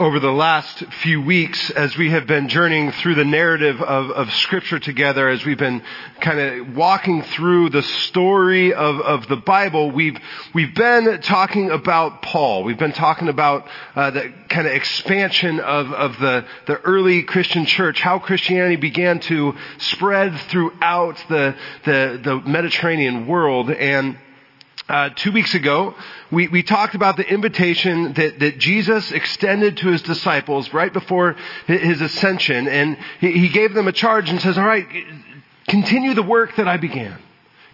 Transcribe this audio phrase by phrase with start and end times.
[0.00, 4.32] over the last few weeks as we have been journeying through the narrative of, of
[4.32, 5.82] scripture together, as we've been
[6.20, 10.16] kind of walking through the story of, of the Bible, we've,
[10.54, 12.62] we've been talking about Paul.
[12.62, 13.66] We've been talking about
[13.96, 19.18] uh, the kind of expansion of, of the, the early Christian church, how Christianity began
[19.20, 24.16] to spread throughout the, the, the Mediterranean world and
[24.88, 25.94] uh, two weeks ago,
[26.30, 31.36] we, we talked about the invitation that, that Jesus extended to his disciples right before
[31.66, 34.86] his ascension, and he, he gave them a charge and says, all right,
[35.68, 37.18] continue the work that I began.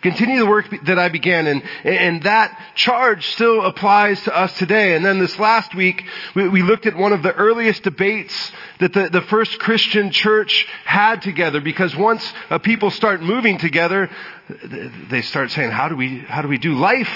[0.04, 4.94] Continue the work that I began and, and that charge still applies to us today.
[4.94, 6.04] And then this last week,
[6.34, 10.68] we, we looked at one of the earliest debates that the, the first Christian church
[10.84, 14.10] had together because once people start moving together,
[15.08, 17.08] they start saying, how do we, how do we do life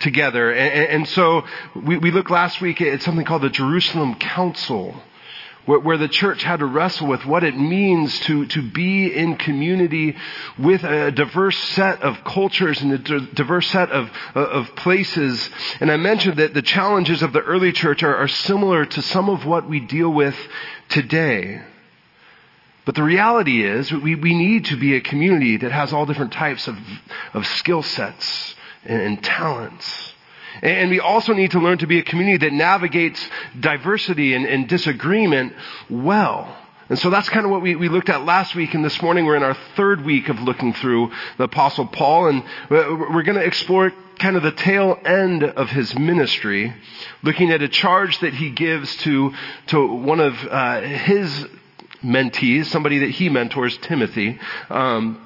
[0.00, 0.50] together?
[0.50, 1.44] And, and so
[1.76, 5.00] we, we looked last week at something called the Jerusalem Council
[5.66, 9.36] where, where, the church had to wrestle with what it means to, to be in
[9.36, 10.16] community
[10.58, 15.50] with a diverse set of cultures and a diverse set of, uh, of places.
[15.80, 19.28] And I mentioned that the challenges of the early church are, are similar to some
[19.28, 20.36] of what we deal with
[20.88, 21.62] today.
[22.84, 26.32] But the reality is we, we need to be a community that has all different
[26.32, 26.76] types of,
[27.32, 28.54] of skill sets
[28.84, 30.11] and, and talents.
[30.60, 33.26] And we also need to learn to be a community that navigates
[33.58, 35.54] diversity and, and disagreement
[35.88, 36.56] well.
[36.88, 39.24] And so that's kind of what we, we looked at last week, and this morning
[39.24, 43.44] we're in our third week of looking through the Apostle Paul, and we're going to
[43.44, 46.74] explore kind of the tail end of his ministry,
[47.22, 49.32] looking at a charge that he gives to,
[49.68, 51.46] to one of uh, his
[52.02, 54.38] mentees, somebody that he mentors, Timothy.
[54.68, 55.24] Um,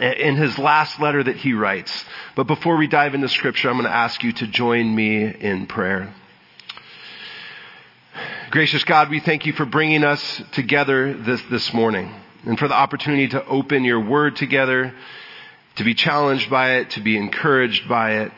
[0.00, 2.04] in his last letter that he writes.
[2.36, 5.66] But before we dive into scripture, I'm going to ask you to join me in
[5.66, 6.14] prayer.
[8.50, 12.12] Gracious God, we thank you for bringing us together this, this morning
[12.44, 14.94] and for the opportunity to open your word together,
[15.76, 18.32] to be challenged by it, to be encouraged by it.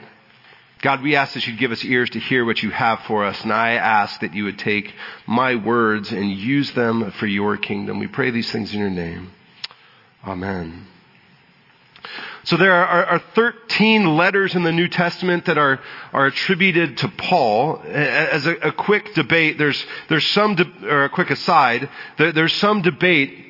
[0.82, 3.40] God, we ask that you'd give us ears to hear what you have for us,
[3.42, 4.92] and I ask that you would take
[5.26, 7.98] my words and use them for your kingdom.
[7.98, 9.30] We pray these things in your name.
[10.26, 10.86] Amen.
[12.44, 15.80] So there are, are, 13 letters in the New Testament that are,
[16.12, 17.82] are attributed to Paul.
[17.84, 22.54] As a, a quick debate, there's, there's some, de- or a quick aside, there, there's
[22.54, 23.49] some debate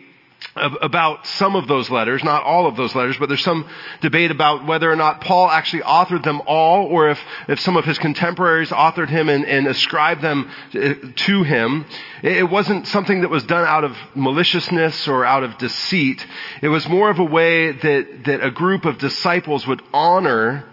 [0.57, 3.69] about some of those letters, not all of those letters, but there's some
[4.01, 7.85] debate about whether or not Paul actually authored them all or if, if some of
[7.85, 11.87] his contemporaries authored him and, and ascribed them uh, to him.
[12.23, 16.27] It wasn't something that was done out of maliciousness or out of deceit.
[16.63, 20.65] It was more of a way that, that a group of disciples would honor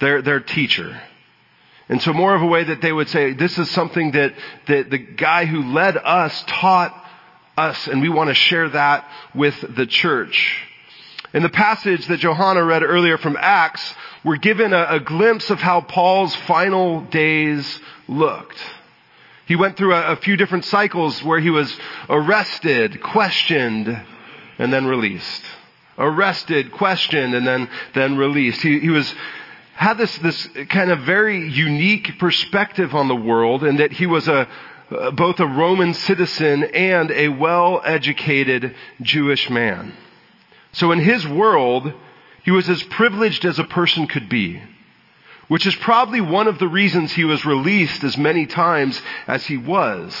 [0.00, 1.00] their, their teacher.
[1.88, 4.34] And so more of a way that they would say, this is something that,
[4.68, 7.03] that the guy who led us taught
[7.56, 10.66] us, and we want to share that with the church.
[11.32, 13.94] In the passage that Johanna read earlier from Acts,
[14.24, 18.58] we're given a, a glimpse of how Paul's final days looked.
[19.46, 21.74] He went through a, a few different cycles where he was
[22.08, 24.00] arrested, questioned,
[24.58, 25.42] and then released.
[25.98, 28.62] Arrested, questioned, and then, then released.
[28.62, 29.12] He, he was,
[29.74, 34.28] had this, this kind of very unique perspective on the world and that he was
[34.28, 34.48] a,
[34.94, 39.94] uh, both a Roman citizen and a well-educated Jewish man.
[40.72, 41.92] So in his world,
[42.44, 44.62] he was as privileged as a person could be,
[45.48, 49.56] which is probably one of the reasons he was released as many times as he
[49.56, 50.14] was.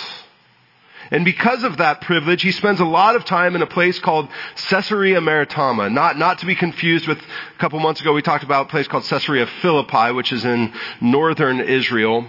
[1.10, 4.28] And because of that privilege, he spends a lot of time in a place called
[4.68, 5.90] Caesarea Maritima.
[5.90, 8.88] Not, not to be confused with a couple months ago we talked about a place
[8.88, 12.26] called Caesarea Philippi, which is in northern Israel.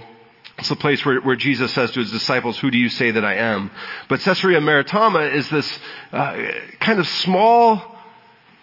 [0.58, 3.26] It's the place where, where Jesus says to his disciples, who do you say that
[3.26, 3.72] I am?
[4.08, 5.80] But Caesarea Maritima is this
[6.14, 7.82] uh, kind of small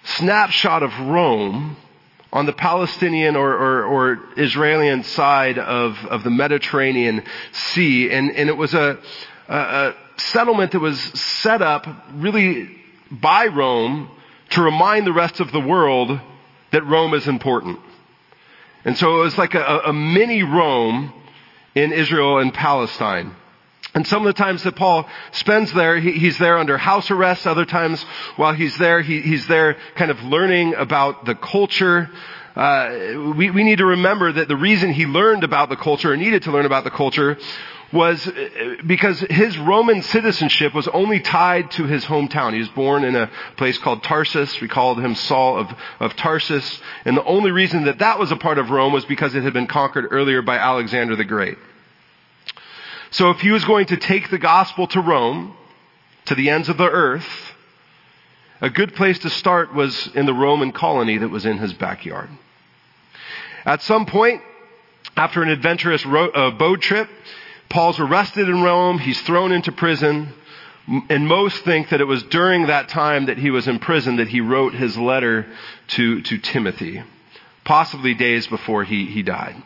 [0.04, 1.76] snapshot of Rome
[2.32, 7.22] on the Palestinian or, or, or Israeli side of, of the Mediterranean
[7.53, 8.10] Sea.
[8.10, 8.98] And, and it was a,
[9.48, 12.71] a, a settlement that was set up really
[13.10, 14.10] by Rome
[14.50, 16.18] to remind the rest of the world
[16.71, 17.78] that Rome is important.
[18.84, 21.12] And so it was like a, a mini Rome
[21.74, 23.34] in Israel and Palestine.
[23.95, 27.47] And some of the times that Paul spends there, he, he's there under house arrest.
[27.47, 28.03] Other times
[28.36, 32.09] while he's there, he, he's there kind of learning about the culture.
[32.57, 36.16] Uh, we, we need to remember that the reason he learned about the culture or
[36.16, 37.36] needed to learn about the culture
[37.92, 42.53] was uh, because his Roman citizenship was only tied to his hometown.
[42.54, 44.60] He was born in a place called Tarsus.
[44.60, 46.80] We called him Saul of, of Tarsus.
[47.04, 49.53] And the only reason that that was a part of Rome was because it had
[49.53, 51.59] been conquered earlier by Alexander the Great.
[53.10, 55.54] So if he was going to take the gospel to Rome,
[56.27, 57.28] to the ends of the earth,
[58.62, 62.30] a good place to start was in the Roman colony that was in his backyard.
[63.66, 64.41] At some point,
[65.16, 67.09] after an adventurous ro- uh, boat trip,
[67.72, 70.28] Paul's arrested in Rome, he's thrown into prison,
[71.09, 74.28] and most think that it was during that time that he was in prison that
[74.28, 75.47] he wrote his letter
[75.89, 77.03] to, to Timothy,
[77.65, 79.57] possibly days before he, he died.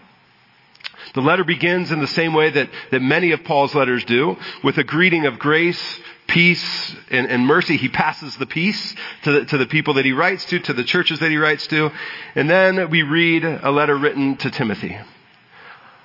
[1.14, 4.78] The letter begins in the same way that, that many of Paul's letters do, with
[4.78, 7.76] a greeting of grace, peace, and, and mercy.
[7.76, 8.94] He passes the peace
[9.24, 11.66] to the, to the people that he writes to, to the churches that he writes
[11.68, 11.90] to.
[12.36, 14.96] And then we read a letter written to Timothy.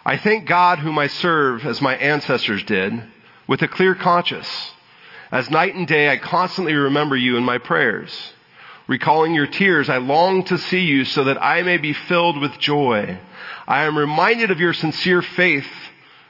[0.05, 3.03] I thank God whom I serve as my ancestors did,
[3.47, 4.73] with a clear conscience.
[5.31, 8.33] As night and day I constantly remember you in my prayers.
[8.87, 12.57] Recalling your tears, I long to see you so that I may be filled with
[12.59, 13.19] joy.
[13.67, 15.67] I am reminded of your sincere faith,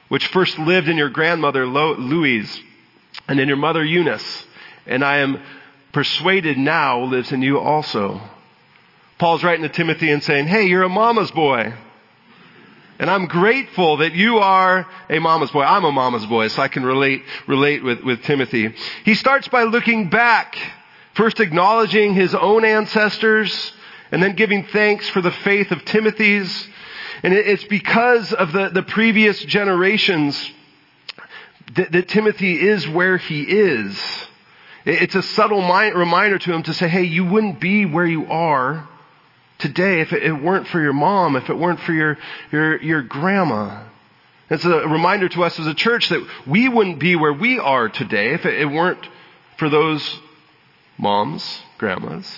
[0.08, 2.60] which first lived in your grandmother Lois
[3.26, 4.46] and in your mother Eunice,
[4.86, 5.40] and I am
[5.92, 8.20] persuaded now lives in you also.
[9.18, 11.72] Paul's writing to Timothy and saying, hey, you're a mama's boy.
[12.98, 15.62] And I'm grateful that you are a mama's boy.
[15.62, 18.74] I'm a mama's boy, so I can relate, relate with, with Timothy.
[19.04, 20.56] He starts by looking back,
[21.14, 23.72] first acknowledging his own ancestors,
[24.10, 26.68] and then giving thanks for the faith of Timothy's.
[27.22, 30.50] And it's because of the, the previous generations
[31.74, 34.00] that, that Timothy is where he is.
[34.84, 38.88] It's a subtle reminder to him to say, hey, you wouldn't be where you are
[39.62, 42.18] today if it weren't for your mom, if it weren't for your,
[42.50, 43.84] your, your grandma.
[44.50, 47.88] It's a reminder to us as a church that we wouldn't be where we are
[47.88, 49.08] today if it weren't
[49.56, 50.20] for those
[50.98, 52.30] moms, grandmas,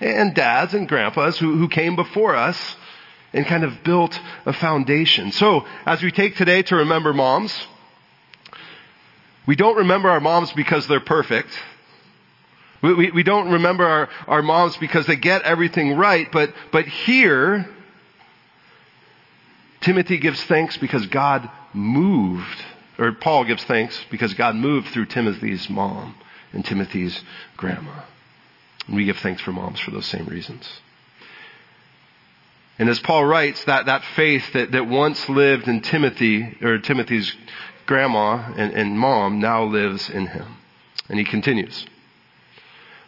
[0.00, 2.76] and dads and grandpas who, who came before us
[3.32, 5.32] and kind of built a foundation.
[5.32, 7.66] So, as we take today to remember moms,
[9.46, 11.48] we don't remember our moms because they're perfect.
[12.84, 16.86] We, we, we, don't remember our, our moms because they get everything right, but, but
[16.86, 17.66] here,
[19.80, 22.62] Timothy gives thanks because God moved,
[22.98, 26.14] or Paul gives thanks because God moved through Timothy's mom
[26.52, 27.18] and Timothy's
[27.56, 28.02] grandma.
[28.86, 30.68] And we give thanks for moms for those same reasons.
[32.78, 37.34] And as Paul writes, that, that faith that, that once lived in Timothy, or Timothy's
[37.86, 40.58] grandma and, and mom, now lives in him.
[41.08, 41.86] And he continues.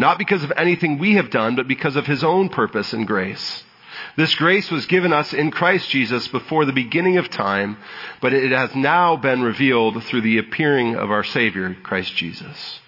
[0.00, 3.62] not because of anything we have done, but because of his own purpose and grace.
[4.16, 7.76] This grace was given us in Christ Jesus before the beginning of time,
[8.20, 12.80] but it has now been revealed through the appearing of our Savior, Christ Jesus,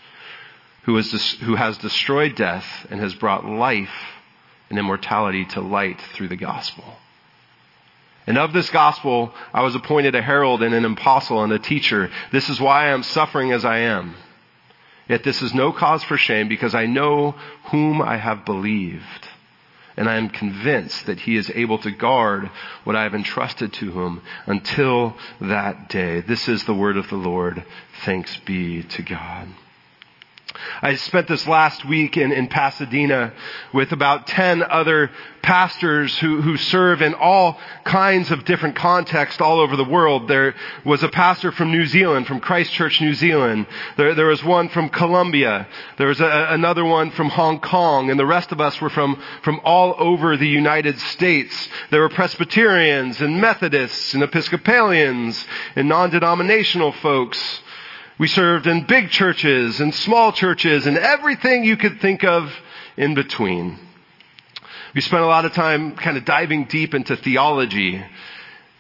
[0.85, 3.91] who, is, who has destroyed death and has brought life
[4.71, 6.85] and immortality to light through the gospel.
[8.27, 12.11] And of this gospel, I was appointed a herald and an apostle and a teacher.
[12.31, 14.15] This is why I am suffering as I am.
[15.13, 17.33] Yet this is no cause for shame because I know
[17.65, 19.29] whom I have believed.
[19.95, 22.51] And I am convinced that he is able to guard
[22.85, 26.23] what I have entrusted to him until that day.
[26.23, 27.63] This is the word of the Lord.
[28.07, 29.49] Thanks be to God.
[30.83, 33.33] I spent this last week in, in Pasadena
[33.73, 39.61] with about 10 other pastors who, who serve in all kinds of different contexts all
[39.61, 40.29] over the world.
[40.29, 43.67] There was a pastor from New Zealand, from Christchurch, New Zealand.
[43.97, 45.67] There, there was one from Colombia.
[45.99, 48.11] There was a, another one from Hong Kong.
[48.11, 51.69] And the rest of us were from, from all over the United States.
[51.91, 55.45] There were Presbyterians and Methodists and Episcopalians
[55.77, 57.62] and non-denominational folks.
[58.23, 62.53] We served in big churches and small churches and everything you could think of
[62.97, 63.81] in between.
[64.95, 68.01] We spent a lot of time kind of diving deep into theology.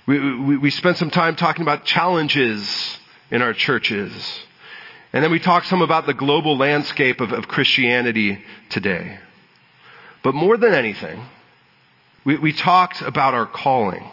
[0.07, 3.01] We, we, we spent some time talking about challenges
[3.33, 4.13] in our churches.
[5.13, 9.19] And then we talked some about the global landscape of, of Christianity today.
[10.23, 11.21] But more than anything,
[12.25, 14.09] we, we talked about our calling.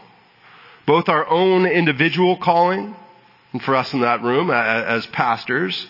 [0.88, 2.96] Both our own individual calling
[3.52, 5.88] and for us in that room as pastors,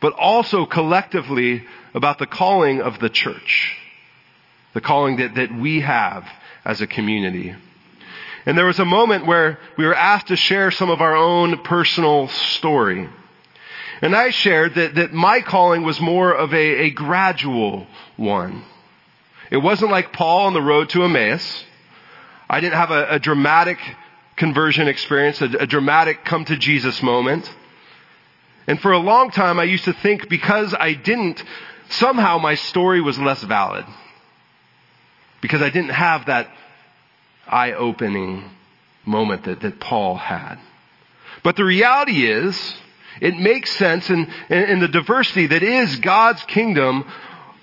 [0.00, 3.76] but also collectively about the calling of the church.
[4.74, 6.26] The calling that, that we have
[6.64, 7.54] as a community.
[8.46, 11.58] And there was a moment where we were asked to share some of our own
[11.58, 13.08] personal story.
[14.00, 18.64] And I shared that, that my calling was more of a, a gradual one.
[19.50, 21.64] It wasn't like Paul on the road to Emmaus.
[22.50, 23.78] I didn't have a, a dramatic
[24.36, 27.50] conversion experience, a, a dramatic come to Jesus moment.
[28.66, 31.42] And for a long time, I used to think because I didn't,
[31.90, 33.84] somehow my story was less valid.
[35.40, 36.48] Because I didn't have that
[37.46, 38.50] eye opening
[39.04, 40.56] moment that, that Paul had.
[41.42, 42.74] But the reality is,
[43.20, 47.04] it makes sense in, in, in, the diversity that is God's kingdom,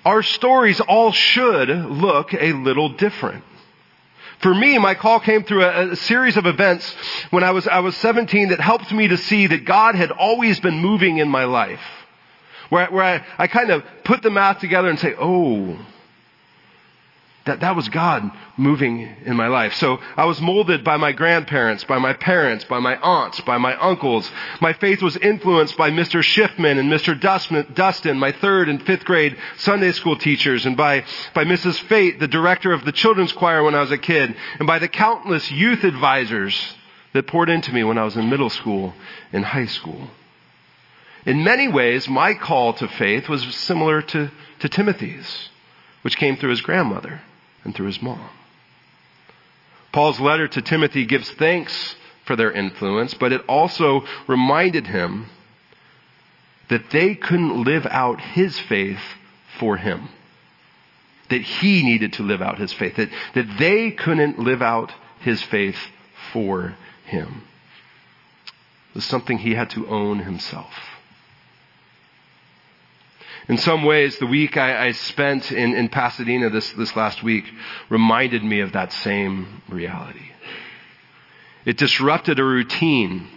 [0.04, 3.44] our stories all should look a little different.
[4.40, 6.94] For me, my call came through a, a, series of events
[7.28, 10.58] when I was, I was 17 that helped me to see that God had always
[10.60, 11.80] been moving in my life.
[12.70, 15.78] Where, where I, I kind of put the math together and say, oh,
[17.46, 19.72] that, that was God moving in my life.
[19.74, 23.74] So I was molded by my grandparents, by my parents, by my aunts, by my
[23.76, 24.30] uncles.
[24.60, 26.22] My faith was influenced by Mr.
[26.22, 27.18] Schiffman and Mr.
[27.74, 31.04] Dustin, my third and fifth grade Sunday school teachers, and by,
[31.34, 31.78] by Mrs.
[31.84, 34.88] Fate, the director of the children's choir when I was a kid, and by the
[34.88, 36.74] countless youth advisors
[37.14, 38.94] that poured into me when I was in middle school
[39.32, 40.08] and high school.
[41.26, 44.30] In many ways, my call to faith was similar to,
[44.60, 45.49] to Timothy's,
[46.02, 47.20] which came through his grandmother
[47.64, 48.28] and through his mom.
[49.92, 55.26] Paul's letter to Timothy gives thanks for their influence, but it also reminded him
[56.68, 59.00] that they couldn't live out his faith
[59.58, 60.08] for him.
[61.28, 62.96] That he needed to live out his faith.
[62.96, 65.76] That, that they couldn't live out his faith
[66.32, 67.42] for him.
[68.90, 70.72] It was something he had to own himself.
[73.48, 77.44] In some ways, the week I, I spent in, in Pasadena this, this last week
[77.88, 80.30] reminded me of that same reality.
[81.64, 83.28] It disrupted a routine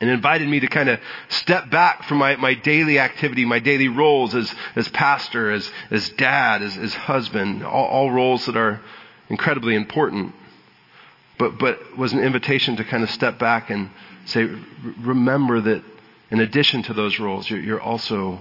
[0.00, 3.88] and invited me to kind of step back from my, my daily activity, my daily
[3.88, 8.80] roles as, as pastor, as, as dad, as, as husband, all, all roles that are
[9.28, 10.34] incredibly important.
[11.38, 13.90] But, but was an invitation to kind of step back and
[14.24, 14.48] say,
[15.00, 15.82] remember that
[16.30, 18.40] in addition to those roles, you're, you're also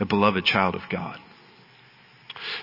[0.00, 1.18] a beloved child of God.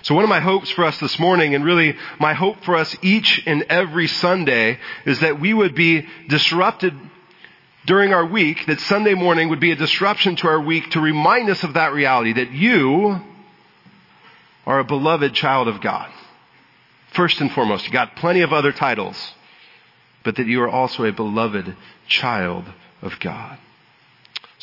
[0.02, 2.96] So one of my hopes for us this morning, and really my hope for us
[3.02, 6.94] each and every Sunday, is that we would be disrupted
[7.86, 11.50] during our week, that Sunday morning would be a disruption to our week to remind
[11.50, 13.20] us of that reality, that you
[14.66, 16.10] are a beloved child of God.
[17.12, 19.16] First and foremost, you got plenty of other titles,
[20.24, 21.76] but that you are also a beloved
[22.08, 22.64] child
[23.02, 23.58] of God.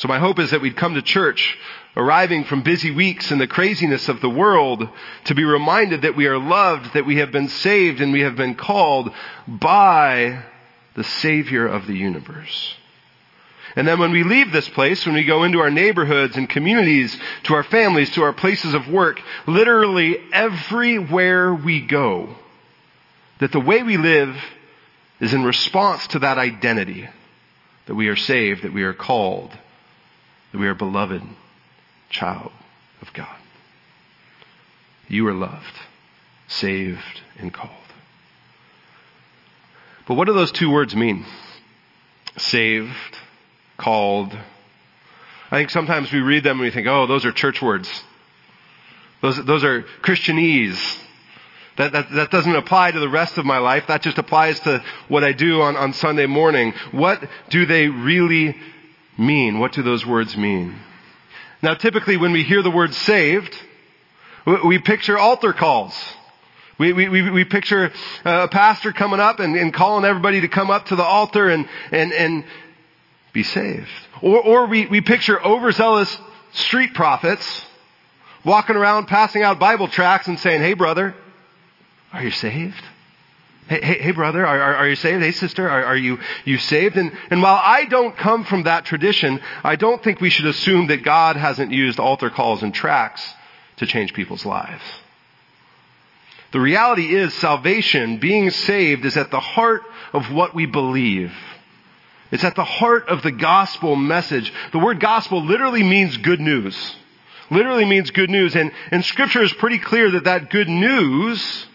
[0.02, 1.56] So my hope is that we'd come to church
[1.96, 4.88] arriving from busy weeks and the craziness of the world
[5.26, 8.34] to be reminded that we are loved, that we have been saved and we have
[8.34, 9.12] been called
[9.46, 10.42] by
[10.96, 12.74] the Savior of the universe.
[13.76, 17.16] And then when we leave this place, when we go into our neighborhoods and communities,
[17.44, 22.34] to our families, to our places of work, literally everywhere we go,
[23.38, 24.36] that the way we live
[25.20, 27.08] is in response to that identity,
[27.86, 29.56] that we are saved, that we are called,
[30.52, 31.22] that we are beloved,
[32.10, 32.52] child
[33.00, 33.36] of God.
[35.08, 35.78] You are loved,
[36.46, 37.70] saved, and called.
[40.06, 41.24] But what do those two words mean?
[42.36, 43.18] Saved,
[43.76, 44.32] called.
[45.50, 47.90] I think sometimes we read them and we think, oh, those are church words.
[49.20, 50.98] Those, those are Christianese.
[51.78, 53.86] That, that, that doesn't apply to the rest of my life.
[53.86, 56.74] That just applies to what I do on, on Sunday morning.
[56.90, 58.56] What do they really
[59.22, 59.58] mean?
[59.58, 60.76] What do those words mean?
[61.62, 63.56] Now typically when we hear the word saved,
[64.64, 65.94] we picture altar calls.
[66.78, 67.92] We, we, we, we picture
[68.24, 71.48] uh, a pastor coming up and, and, calling everybody to come up to the altar
[71.48, 72.44] and, and, and
[73.32, 73.88] be saved.
[74.20, 76.16] Or, or we, we picture overzealous
[76.52, 77.64] street prophets
[78.44, 81.14] walking around passing out Bible tracts and saying, hey brother,
[82.12, 82.82] are you saved?
[83.68, 85.22] Hey, hey, hey brother, are, are, you saved?
[85.22, 86.96] Hey sister, are, are you, you saved?
[86.96, 90.88] And, and while I don't come from that tradition, I don't think we should assume
[90.88, 93.22] that God hasn't used altar calls and tracts
[93.76, 94.82] to change people's lives.
[96.52, 101.32] The reality is salvation, being saved, is at the heart of what we believe.
[102.30, 104.52] It's at the heart of the gospel message.
[104.72, 106.96] The word gospel literally means good news.
[107.50, 108.56] Literally means good news.
[108.56, 111.66] And, and scripture is pretty clear that that good news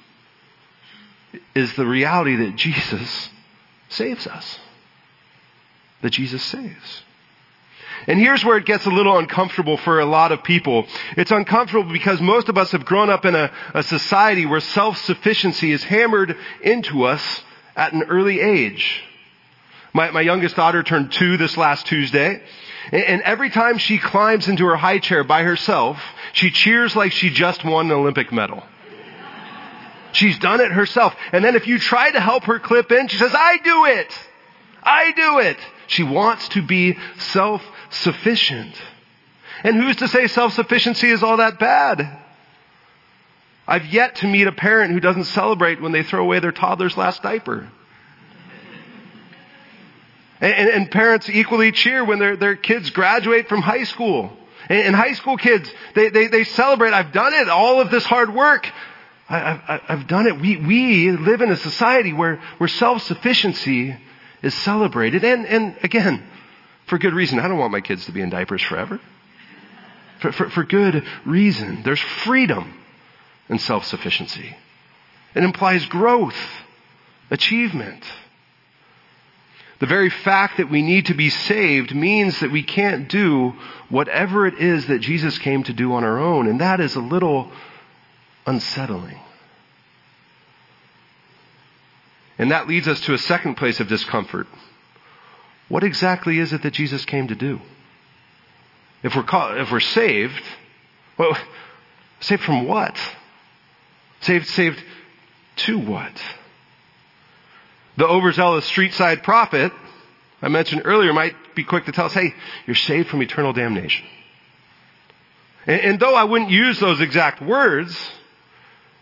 [1.55, 3.29] is the reality that Jesus
[3.89, 4.59] saves us.
[6.01, 7.03] That Jesus saves.
[8.05, 10.85] And here's where it gets a little uncomfortable for a lot of people.
[11.17, 15.71] It's uncomfortable because most of us have grown up in a, a society where self-sufficiency
[15.71, 17.43] is hammered into us
[17.75, 19.03] at an early age.
[19.93, 22.41] My, my youngest daughter turned two this last Tuesday.
[22.91, 25.99] And every time she climbs into her high chair by herself,
[26.31, 28.63] she cheers like she just won an Olympic medal.
[30.13, 31.15] She's done it herself.
[31.31, 34.19] And then if you try to help her clip in, she says, I do it.
[34.81, 35.57] I do it.
[35.87, 38.75] She wants to be self-sufficient.
[39.63, 42.19] And who's to say self-sufficiency is all that bad?
[43.67, 46.95] I've yet to meet a parent who doesn't celebrate when they throw away their toddler's
[46.95, 47.69] last diaper.
[50.39, 54.31] And, and, and parents equally cheer when their, their kids graduate from high school.
[54.69, 58.05] And, and high school kids, they, they, they celebrate, I've done it, all of this
[58.05, 58.71] hard work.
[59.29, 60.39] I, have done it.
[60.39, 63.95] We, we live in a society where, where self-sufficiency
[64.41, 65.23] is celebrated.
[65.23, 66.23] And, and again,
[66.87, 67.39] for good reason.
[67.39, 68.99] I don't want my kids to be in diapers forever.
[70.21, 71.83] For, for, for good reason.
[71.83, 72.73] There's freedom
[73.49, 74.55] in self-sufficiency.
[75.35, 76.37] It implies growth,
[77.29, 78.03] achievement.
[79.79, 83.53] The very fact that we need to be saved means that we can't do
[83.89, 86.47] whatever it is that Jesus came to do on our own.
[86.47, 87.51] And that is a little
[88.47, 89.19] unsettling.
[92.39, 94.47] And that leads us to a second place of discomfort.
[95.69, 97.59] What exactly is it that Jesus came to do?
[99.03, 100.43] If we're, if we're saved,
[101.17, 101.37] well,
[102.19, 102.97] saved from what?
[104.21, 104.83] Saved, saved
[105.57, 106.23] to what?
[107.97, 109.71] The overzealous street side prophet
[110.41, 112.33] I mentioned earlier might be quick to tell us, hey,
[112.65, 114.05] you're saved from eternal damnation.
[115.65, 117.97] And, and though I wouldn't use those exact words,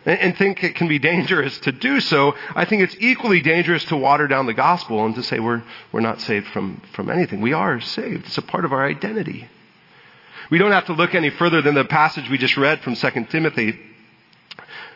[0.06, 3.98] and, think it can be dangerous to do so, I think it's equally dangerous to
[3.98, 7.42] water down the gospel and to say we're, we're not saved from, from anything.
[7.42, 8.28] We are saved.
[8.28, 9.50] It's a part of our identity.
[10.52, 13.26] We don't have to look any further than the passage we just read from 2
[13.32, 13.80] Timothy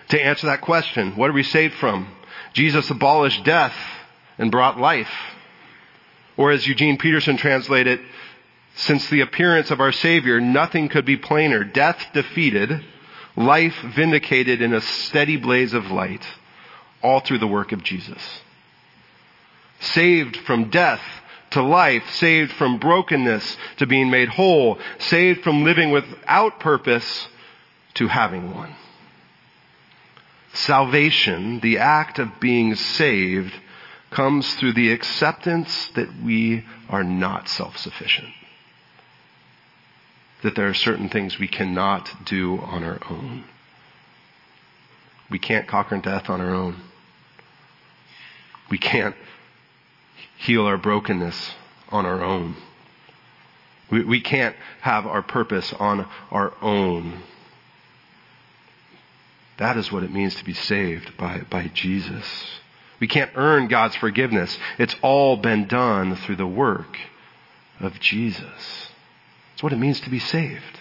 [0.10, 1.16] to answer that question.
[1.16, 2.08] What are we saved from?
[2.54, 3.76] Jesus abolished death
[4.38, 5.12] and brought life.
[6.38, 8.00] Or as Eugene Peterson translated,
[8.76, 11.64] since the appearance of our Savior, nothing could be plainer.
[11.64, 12.84] Death defeated,
[13.40, 16.24] life vindicated in a steady blaze of light,
[17.02, 18.22] all through the work of Jesus.
[19.80, 21.02] Saved from death
[21.52, 27.30] to life, saved from brokenness to being made whole, saved from living without purpose
[27.96, 28.76] to having one.
[30.54, 33.54] Salvation, the act of being saved,
[34.12, 38.28] comes through the acceptance that we are not self-sufficient.
[40.44, 43.44] That there are certain things we cannot do on our own.
[45.30, 46.78] We can't conquer death on our own.
[48.70, 49.16] We can't
[50.38, 51.54] heal our brokenness
[51.90, 52.56] on our own.
[53.92, 57.24] We, we can't have our purpose on our own.
[59.58, 62.26] That is what it means to be saved by, by Jesus.
[63.00, 64.58] We can't earn God's forgiveness.
[64.78, 66.98] It's all been done through the work
[67.80, 68.89] of Jesus.
[69.62, 70.80] What it means to be saved.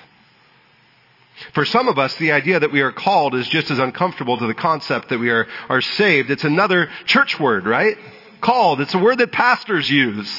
[1.54, 4.46] For some of us, the idea that we are called is just as uncomfortable to
[4.46, 6.30] the concept that we are, are saved.
[6.30, 7.96] It's another church word, right?
[8.40, 8.80] Called.
[8.80, 10.30] It's a word that pastors use.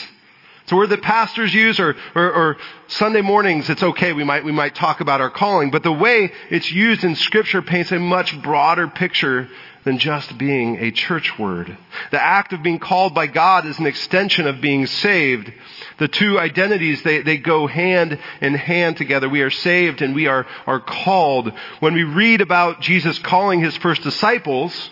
[0.63, 4.13] It's a word that pastors use or, or, or, Sunday mornings, it's okay.
[4.13, 7.61] We might, we might talk about our calling, but the way it's used in scripture
[7.61, 9.47] paints a much broader picture
[9.89, 11.75] than just being a church word.
[12.11, 15.51] The act of being called by God is an extension of being saved.
[15.97, 19.27] The two identities, they, they go hand in hand together.
[19.27, 21.51] We are saved and we are, are called.
[21.79, 24.91] When we read about Jesus calling his first disciples,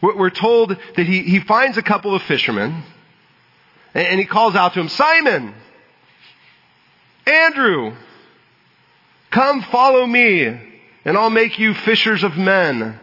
[0.00, 2.84] we're told that he, he finds a couple of fishermen
[3.94, 5.52] and he calls out to him, Simon,
[7.26, 7.96] Andrew,
[9.32, 10.44] come follow me
[11.04, 13.00] and I'll make you fishers of men.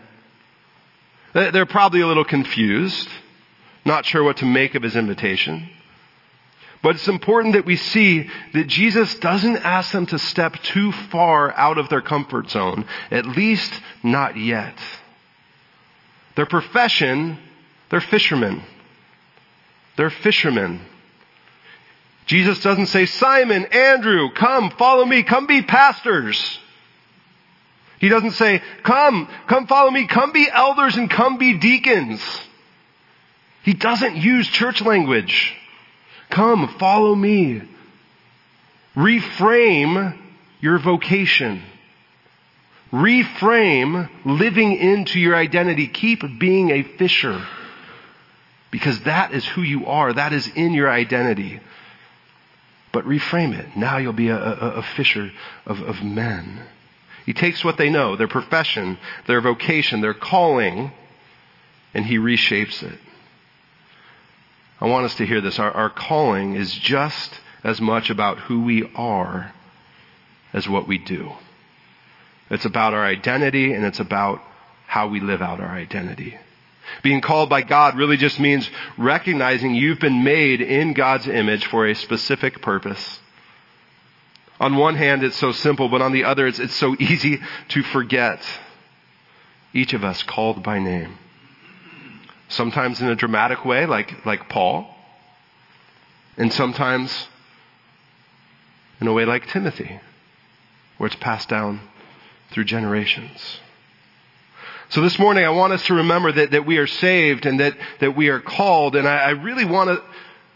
[1.37, 3.07] They're probably a little confused,
[3.85, 5.69] not sure what to make of his invitation.
[6.81, 11.55] But it's important that we see that Jesus doesn't ask them to step too far
[11.55, 13.71] out of their comfort zone, at least
[14.01, 14.79] not yet.
[16.35, 17.37] Their profession,
[17.91, 18.63] they're fishermen.
[19.95, 20.81] They're fishermen.
[22.25, 26.59] Jesus doesn't say, Simon, Andrew, come, follow me, come be pastors.
[27.99, 32.21] He doesn't say, come, come follow me, come be elders and come be deacons.
[33.63, 35.53] He doesn't use church language.
[36.29, 37.61] Come, follow me.
[38.95, 40.17] Reframe
[40.61, 41.61] your vocation.
[42.91, 45.87] Reframe living into your identity.
[45.87, 47.45] Keep being a fisher.
[48.71, 50.13] Because that is who you are.
[50.13, 51.59] That is in your identity.
[52.91, 53.75] But reframe it.
[53.75, 55.31] Now you'll be a, a, a fisher
[55.65, 56.61] of, of men.
[57.27, 60.93] He takes what they know, their profession, their vocation, their calling,
[61.93, 62.97] and he reshapes it.
[64.79, 65.59] I want us to hear this.
[65.59, 69.51] Our, our calling is just as much about who we are
[70.53, 71.33] as what we do.
[72.49, 74.41] It's about our identity and it's about
[74.85, 76.37] how we live out our identity.
[77.03, 81.85] Being called by God really just means recognizing you've been made in God's image for
[81.87, 83.19] a specific purpose.
[84.59, 87.39] On one hand, it's so simple, but on the other, it's, it's so easy
[87.69, 88.41] to forget.
[89.73, 91.17] Each of us called by name.
[92.49, 94.87] Sometimes in a dramatic way, like, like Paul.
[96.37, 97.27] And sometimes
[99.01, 99.99] in a way like Timothy,
[100.97, 101.81] where it's passed down
[102.51, 103.59] through generations.
[104.89, 107.75] So this morning I want us to remember that, that we are saved and that,
[107.99, 108.95] that we are called.
[108.95, 110.01] And I, I really want to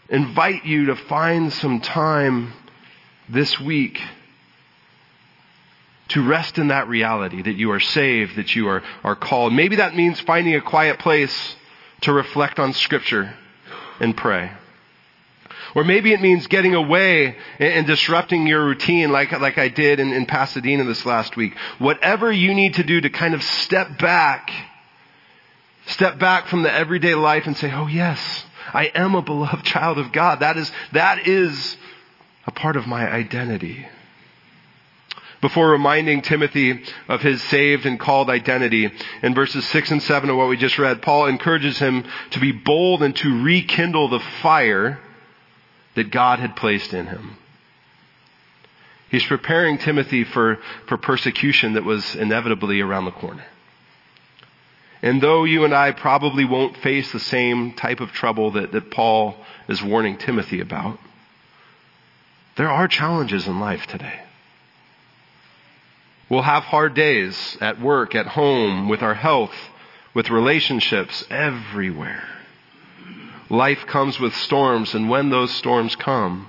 [0.08, 2.52] invite you to find some time
[3.28, 4.00] this week
[6.08, 9.52] to rest in that reality that you are saved, that you are, are called.
[9.52, 11.56] Maybe that means finding a quiet place
[12.02, 13.34] to reflect on scripture
[13.98, 14.52] and pray.
[15.74, 20.12] Or maybe it means getting away and, disrupting your routine like, like I did in,
[20.12, 21.56] in Pasadena this last week.
[21.78, 24.50] Whatever you need to do to kind of step back,
[25.86, 29.98] step back from the everyday life and say, oh yes, I am a beloved child
[29.98, 30.40] of God.
[30.40, 31.76] That is, that is
[32.46, 33.86] a part of my identity.
[35.40, 38.90] Before reminding Timothy of his saved and called identity,
[39.22, 42.52] in verses 6 and 7 of what we just read, Paul encourages him to be
[42.52, 45.00] bold and to rekindle the fire
[45.96, 47.36] that God had placed in him.
[49.10, 53.44] He's preparing Timothy for, for persecution that was inevitably around the corner.
[55.02, 58.92] And though you and I probably won't face the same type of trouble that, that
[58.92, 59.36] Paul
[59.68, 60.98] is warning Timothy about,
[62.56, 64.20] there are challenges in life today.
[66.28, 69.54] We'll have hard days at work, at home, with our health,
[70.14, 72.24] with relationships, everywhere.
[73.50, 76.48] Life comes with storms, and when those storms come,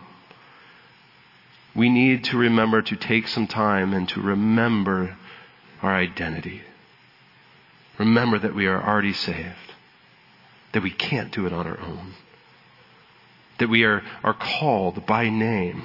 [1.76, 5.18] we need to remember to take some time and to remember
[5.82, 6.62] our identity.
[7.98, 9.74] Remember that we are already saved,
[10.72, 12.14] that we can't do it on our own,
[13.60, 15.84] that we are, are called by name,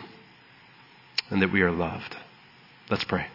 [1.31, 2.17] and that we are loved.
[2.91, 3.27] Let's pray.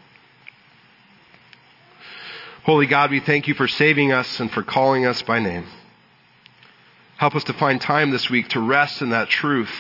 [2.64, 5.66] Holy God, we thank you for saving us and for calling us by name.
[7.18, 9.72] Help us to find time this week to rest in that truth,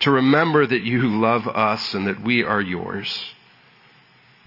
[0.00, 3.24] to remember that you love us and that we are yours,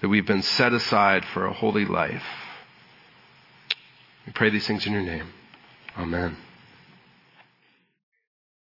[0.00, 2.24] that we've been set aside for a holy life.
[4.24, 5.32] We pray these things in your name.
[5.96, 6.36] Amen.